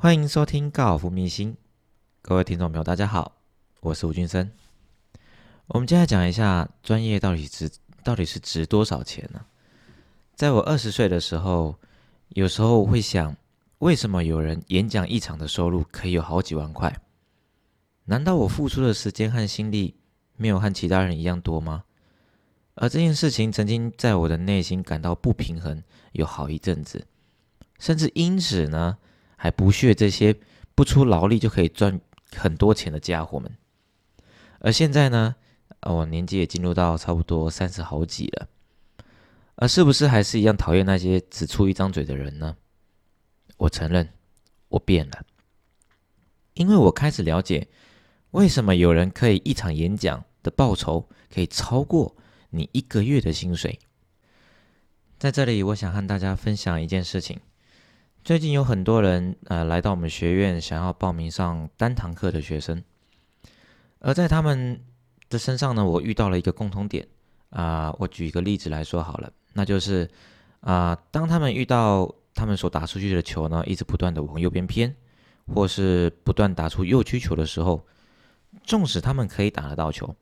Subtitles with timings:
[0.00, 1.56] 欢迎收听高尔夫秘辛，
[2.22, 3.32] 各位听众朋友，大家好，
[3.80, 4.48] 我是吴俊生。
[5.66, 7.68] 我们接下来讲一下专业到底值
[8.04, 9.44] 到底是值多少钱呢？
[10.36, 11.74] 在我二十岁的时候，
[12.28, 13.36] 有时候会想，
[13.78, 16.96] 为什么有人演讲一场的收入可以有好几万块？
[18.04, 19.96] 难道我付出的时间和心力
[20.36, 21.82] 没有和其他人一样多吗？
[22.76, 27.04] 而这件事情曾经在我的内心感到不平衡，有好一阵子，
[27.80, 28.96] 甚至因此呢，
[29.38, 30.36] 还不屑这些
[30.74, 31.98] 不出劳力就可以赚
[32.36, 33.50] 很多钱的家伙们。
[34.58, 35.36] 而现在呢，
[35.82, 38.48] 我年纪也进入到差不多三十好几了，
[39.54, 42.56] 而是不是还是一样讨厌那些只出一张嘴的人呢？
[43.56, 44.08] 我承认，
[44.68, 45.24] 我变了，
[46.54, 47.68] 因为我开始了解
[48.32, 52.14] 为什么有人可以一场演讲的报酬可以超过。
[52.50, 53.78] 你一个月的薪水，
[55.18, 57.38] 在这里，我想和大家分享一件事情。
[58.24, 62.82] 最近有很多人呃来到我们学院，想要报名上单堂课的学生，
[64.00, 64.80] 而在他们
[65.30, 67.06] 的身上呢，我遇到了一个共同点
[67.50, 67.94] 啊。
[67.98, 70.08] 我举一个例子来说好了，那就是
[70.60, 74.94] 啊，当他们遇到他们所打出去的球呢，一直不断的往右边偏，
[75.46, 77.86] 或是不断打出右曲球的时候，
[78.64, 80.14] 纵使他们可以打得到球，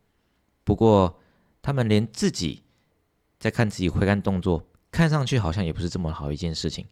[0.65, 1.21] 不过。
[1.63, 2.63] 他们连自己
[3.41, 6.87] 在看自己挥杆动作，看上去好像也不是这么好一件事情。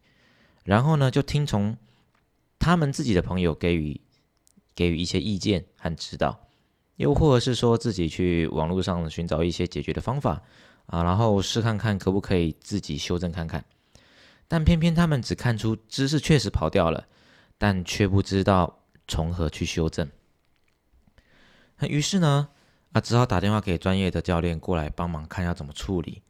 [0.64, 1.76] 然后呢，就听从
[2.58, 4.00] 他们自己的朋友给予
[4.74, 6.48] 给予一些意见和指导，
[6.96, 10.42] 又或者是说自己去网络上寻找一些解决的方法
[10.86, 13.64] 啊，然后试看看可不可以自己修正看看。
[14.48, 17.06] 但偏偏他们只看出姿势确实跑掉了，
[17.56, 20.10] 但却不知道从何去修正。
[21.80, 22.48] 于是呢。
[22.94, 26.22] 他只好打电话给专业的教练过来帮忙看要怎么处理，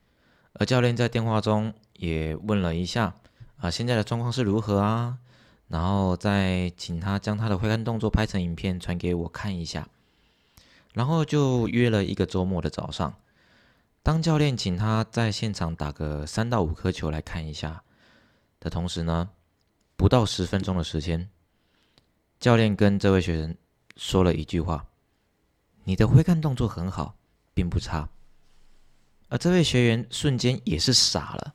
[0.55, 3.15] 而教练在电话中也问了一下
[3.65, 5.17] 啊现在的状况是如何啊，
[5.69, 9.89] 然后再请他将他的挥杆动作拍成影片传给我看一下，
[10.93, 13.15] 然后就约了一个周末的早上，
[14.03, 17.83] 当教练请他在现场打个三到五颗球来看一下
[18.61, 19.31] 的同时呢，
[19.97, 21.31] 不到十分钟的时间，
[22.39, 23.57] 教练跟这位学生
[23.97, 24.85] 说了一句话。
[25.85, 27.15] 你的挥杆动作很好，
[27.55, 28.07] 并不差。
[29.31, 31.55] 而这位学员瞬间也是傻了，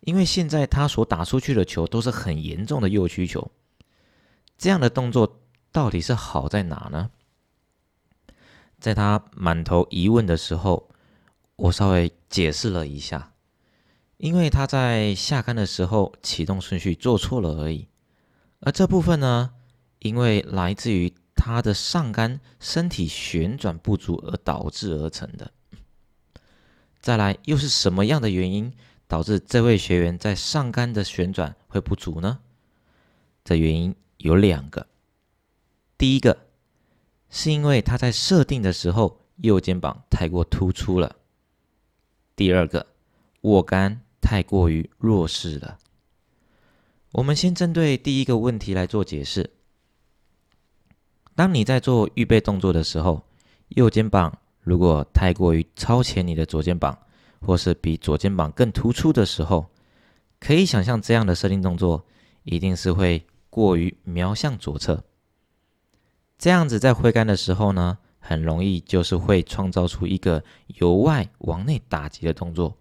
[0.00, 3.50] 因为现在他所打出去的球都是很严重的右曲球，
[4.56, 5.40] 这样的动作
[5.72, 7.10] 到底是好在哪呢？
[8.78, 10.88] 在他满头疑问的时候，
[11.56, 13.32] 我稍微解释了一下，
[14.16, 17.88] 因为他在下杆的时候启动顺序做错了而已，
[18.60, 19.52] 而这部分呢，
[19.98, 21.14] 因为来自于。
[21.40, 25.52] 他的上杆身体旋转不足而导致而成的。
[27.00, 28.74] 再来，又是什么样的原因
[29.08, 32.38] 导致这位学员在上杆的旋转会不足呢？
[33.42, 34.86] 这原因有两个。
[35.96, 36.46] 第一个
[37.30, 41.16] 是因为他在设定的时候右肩膀太过突出了。
[42.36, 42.86] 第二个，
[43.40, 45.78] 握杆太过于弱势了。
[47.12, 49.50] 我们先针对第一个问题来做解释。
[51.34, 53.24] 当你在做预备动作的时候，
[53.68, 56.98] 右肩膀如果太过于超前你的左肩膀，
[57.40, 59.66] 或是比左肩膀更突出的时候，
[60.38, 62.04] 可以想象这样的设定动作
[62.44, 65.02] 一定是会过于瞄向左侧。
[66.38, 72.76] 这样子在挥杆的时候呢，很容易就是会创造出一个由外往内打击的动作，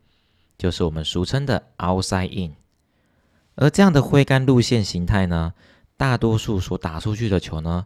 [0.58, 2.56] 就是我们俗称的 outside in。
[3.56, 5.54] 而这样的挥杆路线形态呢，
[5.96, 7.86] 大多数所打出去的球呢。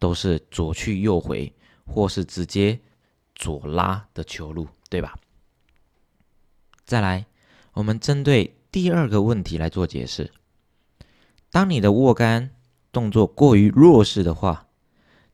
[0.00, 1.50] 都是左去右回，
[1.86, 2.78] 或是直接
[3.34, 5.14] 左拉的球路，对吧？
[6.84, 7.26] 再来，
[7.72, 10.30] 我们针对第二个问题来做解释。
[11.50, 12.50] 当你的握杆
[12.92, 14.66] 动作过于弱势的话，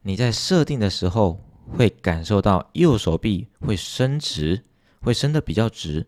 [0.03, 1.45] 你在设定的时候
[1.77, 4.65] 会感受到右手臂会伸直，
[5.01, 6.07] 会伸的比较直，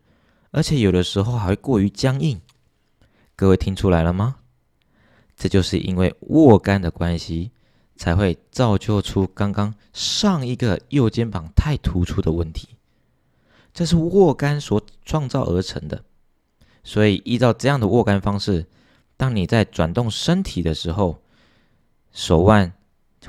[0.51, 2.41] 而且有的时候还会过于僵硬。
[3.35, 4.37] 各位听出来了吗？
[5.37, 7.53] 这就是因为握杆的关系。
[7.95, 12.72] 才会造就出刚刚上一个右肩膀太突出的问题，
[13.73, 16.05] 这是握杆所创造而成的。
[16.85, 18.67] 所以依照这样的握杆方式，
[19.17, 21.23] 当你在转动身体的时候，
[22.13, 22.73] 手腕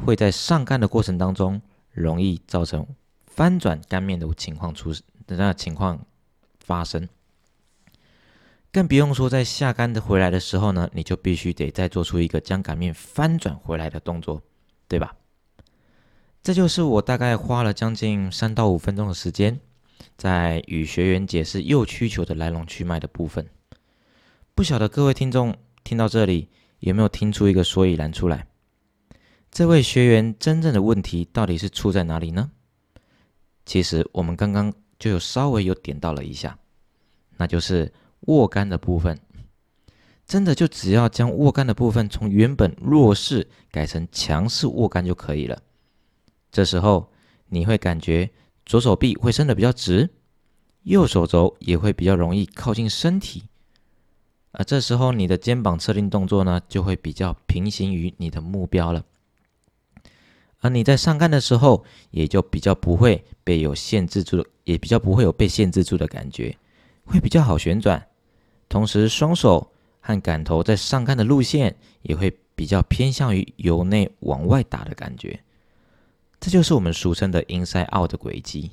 [0.03, 1.61] 会在上杆的过程当中
[1.91, 2.85] 容易造成
[3.25, 4.93] 翻转杆面的情况出
[5.27, 6.05] 的那情况
[6.59, 7.07] 发生。
[8.71, 14.41] 更不用说在下杆的回来的时候呢，你就必须得再做出一个将杆面翻转回来的动作。
[14.85, 15.15] 对吧？
[16.43, 19.59] 这就是我大概花了将近三到五分钟的时间，
[20.23, 23.45] 在与学员解释右曲球的来龙去脉的部分。
[24.55, 25.53] 不晓得各位听众
[25.83, 26.47] 听到这里
[26.79, 28.47] 有没有听出一个所以然出来？
[29.51, 32.51] 这位学员真正的问题到底是出在哪里呢？
[33.65, 36.57] 其实我们刚刚就有稍微有点到了一下，
[37.35, 37.91] 那就是
[38.21, 39.19] 握杆的部分。
[40.25, 45.61] 真的就只要将握杆的部分从原本弱势改成强势握杆就可以了。
[46.49, 47.11] 这时候
[47.49, 48.31] 你会感觉
[48.65, 50.10] 左手臂会伸得比较直，
[50.83, 53.44] 右手肘也会比较容易靠近身体。
[54.51, 59.04] 而这时候你的肩膀侧定动作呢，就会比较平行于你的目标了。
[60.60, 66.57] 而你在上杆的时候，也就比较不会被有限制住，也比较不会有被限制住的感觉，
[67.04, 68.07] 会比较好旋转。
[68.69, 69.69] 同时，双手。
[70.06, 75.42] 和杆头在上杆的路线也会比较偏向于由内往外打的感觉，
[76.43, 78.71] 这就是我们俗称的 inside out 的轨迹。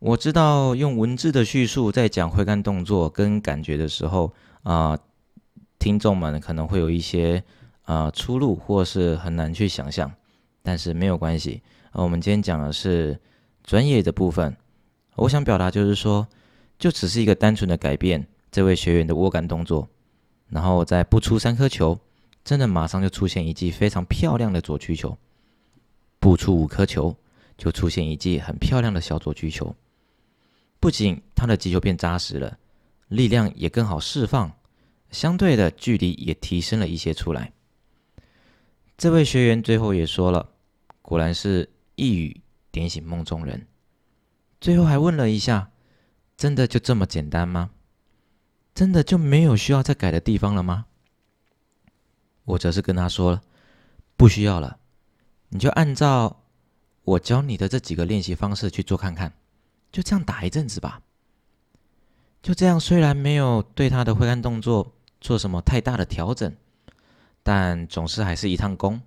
[0.00, 4.34] 我知道用文字的叙述在讲挥杆动作跟感觉的时候
[4.64, 4.98] 啊，
[5.78, 7.40] 听众们可能会有一些
[7.82, 10.12] 啊出入，或是很难去想象，
[10.60, 11.62] 但是没有关系。
[11.92, 13.16] 我们今天讲的是
[13.62, 14.56] 专业的部分，
[15.14, 16.26] 我想表达就是说，
[16.80, 18.26] 就只是一个单纯的改变。
[18.50, 19.88] 这位学员的握杆动作，
[20.48, 22.00] 然后再不出三颗球，
[22.42, 25.16] 真的马上就出现一记非常漂亮的左曲球；
[26.24, 27.14] 不出五颗球，
[27.58, 29.76] 就出现一记很漂亮的小左曲球。
[30.80, 32.58] 不仅他的击球变扎实了，
[33.08, 34.50] 力量也更好释放，
[35.10, 37.52] 相对的距离也提升了一些出来。
[38.96, 40.48] 这位学员最后也说了，
[41.02, 42.40] 果然是一语
[42.70, 43.66] 点醒梦中人。
[44.62, 45.72] 最后还问了一下，
[46.38, 47.68] 真的就这么简单吗？
[48.74, 50.86] 真的就没有需要再改的地方了吗？
[52.44, 53.42] 我则是跟他说了，
[54.16, 54.78] 不需要了，
[55.48, 56.42] 你就按照
[57.02, 59.32] 我教你的这几个练习方式去做看看，
[59.92, 61.00] 就这样打一阵子吧。
[62.42, 66.54] 就这样，虽然没有对他的挥杆动作做什么太大的调整，
[67.42, 69.00] 但总是还是一趟工，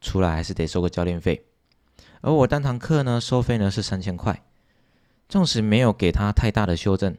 [0.00, 1.44] 出来还是得收个教练费。
[2.20, 4.42] 而我单堂课呢，收费呢是三千块，
[5.28, 7.16] 纵使没有给他太大的修正。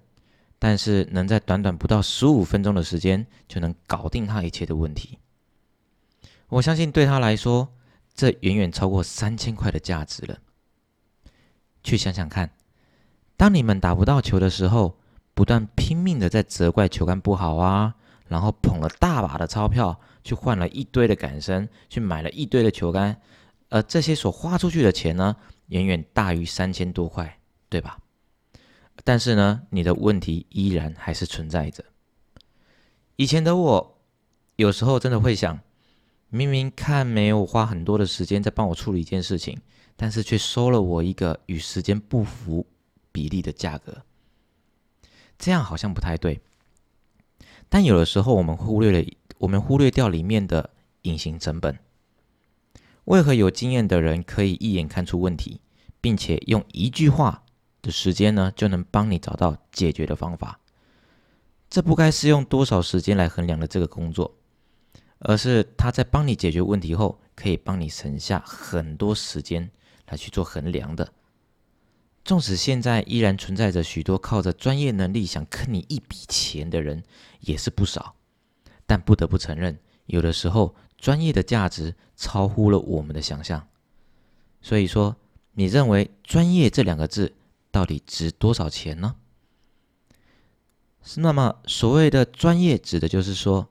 [0.57, 5.19] 但是能在短短不到十五分钟的时间就能搞定他一切的问题，
[6.47, 7.67] 我相信对他来说，
[8.15, 10.39] 这远远超过三千块的价值了。
[11.83, 12.49] 去想想看，
[13.37, 14.97] 当你们打不到球的时候，
[15.33, 17.93] 不断拼命的在责怪球杆不好啊，
[18.27, 23.21] 然后捧了大把的钞票去换了一堆的杆身，去买了一堆的球杆，
[23.69, 25.35] 而这些所花出去的钱呢，
[25.67, 27.39] 远远大于三千多块，
[27.69, 27.99] 对吧？
[29.03, 31.83] 但是呢，你的问题依然还是存在着。
[33.17, 33.97] 以前的我，
[34.55, 35.59] 有时候真的会想，
[36.35, 39.57] 明明看没有花很多的时间在帮我处理一件事情，
[39.95, 42.67] 但是却收了我一个与时间不符
[43.13, 44.01] 比例的价格，
[45.39, 46.41] 这样好像不太对。
[47.69, 50.71] 但有的时候，我们忽略了，我们忽略掉里面的
[51.03, 51.79] 隐形成本。
[53.05, 55.61] 为何有经验的人可以一眼看出问题，
[56.01, 57.43] 并且用一句话？
[57.81, 60.59] 的时间呢，就能帮你找到解决的方法。
[61.69, 64.35] 这不该是用多少时间来衡量的这个工作，
[65.19, 69.71] 而是他在帮你解决问题后，可以帮你省下很多时间
[70.07, 71.13] 来去做衡量的。
[72.23, 77.03] 纵使现在依然存在着许多靠着专业能力想坑你一笔钱的人，
[77.41, 78.15] 也是不少。
[78.85, 83.67] 但不得不承认，有的时候专业的价值超乎了我们的想象。
[84.61, 85.15] 所以说，
[85.53, 87.33] 你认为“专业”这两个字？
[87.71, 89.15] 到底值多少钱呢？
[91.03, 93.67] 是那么所谓的专业，指的就是说，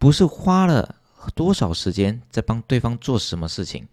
[0.00, 0.96] 不是花了
[1.34, 3.86] 多少时间在帮对方做什么事情，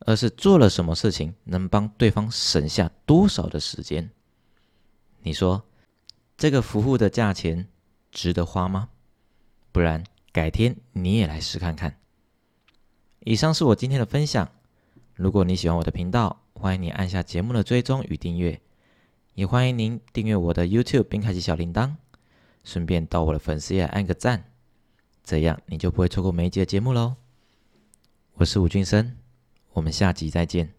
[0.00, 4.10] 而是做了什么事情能帮对方省下多少的时间。
[5.22, 5.62] 你说
[6.36, 7.68] 这个服务的价钱
[8.10, 8.88] 值得花吗？
[9.70, 10.02] 不然
[10.32, 11.96] 改天你也来试看看。
[13.20, 14.50] 以上是我今天的分享。
[15.14, 18.60] 如果你喜欢我的频道，欢迎你按下节目的追踪与订阅，
[19.34, 21.94] 也欢迎您订阅我的 YouTube 并开启小铃铛，
[22.64, 24.50] 顺便到我的粉丝页按个赞，
[25.28, 27.16] 这样你就不会错过每一集的节目喽。
[28.36, 29.14] 我是吴俊生，
[29.74, 30.77] 我们下集再见。